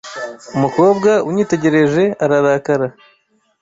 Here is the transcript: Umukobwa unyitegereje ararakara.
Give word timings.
Umukobwa 0.55 1.11
unyitegereje 1.29 2.03
ararakara. 2.23 2.87